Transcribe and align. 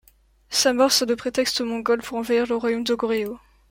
Sa 0.49 0.73
mort 0.73 0.91
sert 0.91 1.05
de 1.07 1.13
prétexte 1.13 1.61
aux 1.61 1.65
Mongols 1.65 2.01
pour 2.01 2.17
envahir 2.17 2.47
le 2.47 2.55
royaume 2.55 2.83
de 2.83 2.95
Goryeo. 2.95 3.39